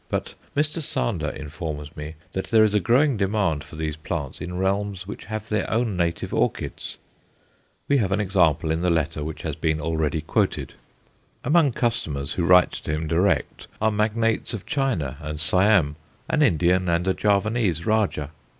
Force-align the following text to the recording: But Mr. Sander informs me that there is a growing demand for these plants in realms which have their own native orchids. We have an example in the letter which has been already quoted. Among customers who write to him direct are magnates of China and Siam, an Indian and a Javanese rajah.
But 0.09 0.33
Mr. 0.57 0.81
Sander 0.81 1.29
informs 1.29 1.95
me 1.95 2.15
that 2.33 2.45
there 2.47 2.63
is 2.63 2.73
a 2.73 2.79
growing 2.79 3.17
demand 3.17 3.63
for 3.63 3.75
these 3.75 3.95
plants 3.95 4.41
in 4.41 4.57
realms 4.57 5.05
which 5.05 5.25
have 5.25 5.47
their 5.47 5.69
own 5.69 5.95
native 5.95 6.33
orchids. 6.33 6.97
We 7.87 7.97
have 7.97 8.11
an 8.11 8.19
example 8.19 8.71
in 8.71 8.81
the 8.81 8.89
letter 8.89 9.23
which 9.23 9.43
has 9.43 9.55
been 9.55 9.79
already 9.79 10.21
quoted. 10.21 10.73
Among 11.43 11.71
customers 11.71 12.33
who 12.33 12.43
write 12.45 12.71
to 12.71 12.91
him 12.91 13.05
direct 13.05 13.67
are 13.79 13.91
magnates 13.91 14.55
of 14.55 14.65
China 14.65 15.17
and 15.21 15.39
Siam, 15.39 15.95
an 16.27 16.41
Indian 16.41 16.89
and 16.89 17.07
a 17.07 17.13
Javanese 17.13 17.85
rajah. 17.85 18.31